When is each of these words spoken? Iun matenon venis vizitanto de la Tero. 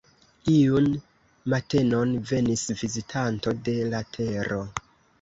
Iun 0.53 0.87
matenon 1.55 2.15
venis 2.33 2.65
vizitanto 2.83 3.57
de 3.71 3.81
la 3.95 4.05
Tero. 4.19 4.63